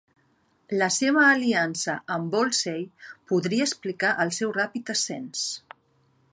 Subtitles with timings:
[0.81, 2.81] La seva aliança amb Wolsey
[3.33, 5.49] podria explicar el seu ràpid ascens.